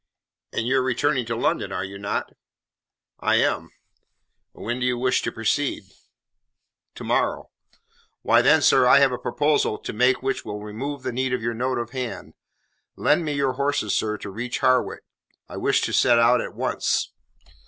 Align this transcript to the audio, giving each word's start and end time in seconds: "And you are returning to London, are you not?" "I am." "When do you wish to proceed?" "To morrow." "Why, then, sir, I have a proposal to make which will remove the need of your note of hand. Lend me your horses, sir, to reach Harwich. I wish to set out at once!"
"And 0.51 0.65
you 0.65 0.77
are 0.77 0.81
returning 0.81 1.27
to 1.27 1.35
London, 1.35 1.71
are 1.71 1.83
you 1.83 1.99
not?" 1.99 2.33
"I 3.19 3.35
am." 3.35 3.69
"When 4.51 4.79
do 4.79 4.85
you 4.87 4.97
wish 4.97 5.21
to 5.21 5.31
proceed?" 5.31 5.83
"To 6.95 7.03
morrow." 7.03 7.51
"Why, 8.23 8.41
then, 8.41 8.63
sir, 8.63 8.87
I 8.87 8.97
have 8.97 9.11
a 9.11 9.19
proposal 9.19 9.77
to 9.77 9.93
make 9.93 10.23
which 10.23 10.43
will 10.43 10.59
remove 10.63 11.03
the 11.03 11.11
need 11.13 11.33
of 11.33 11.43
your 11.43 11.53
note 11.53 11.77
of 11.77 11.91
hand. 11.91 12.33
Lend 12.95 13.23
me 13.23 13.33
your 13.33 13.53
horses, 13.53 13.95
sir, 13.95 14.17
to 14.17 14.31
reach 14.31 14.57
Harwich. 14.57 15.03
I 15.47 15.57
wish 15.57 15.81
to 15.81 15.93
set 15.93 16.17
out 16.17 16.41
at 16.41 16.55
once!" 16.55 17.11